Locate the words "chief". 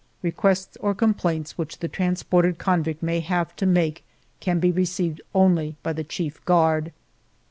6.03-6.43